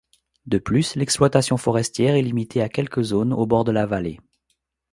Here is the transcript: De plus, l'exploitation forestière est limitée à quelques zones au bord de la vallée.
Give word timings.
De 0.47 0.57
plus, 0.57 0.95
l'exploitation 0.95 1.57
forestière 1.57 2.15
est 2.15 2.23
limitée 2.23 2.63
à 2.63 2.69
quelques 2.69 3.03
zones 3.03 3.33
au 3.33 3.45
bord 3.45 3.63
de 3.65 3.71
la 3.71 3.85
vallée. 3.85 4.19